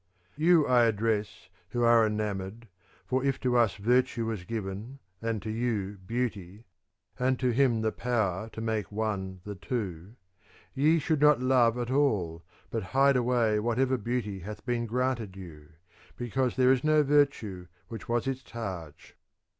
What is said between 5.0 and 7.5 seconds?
and to you beauty, and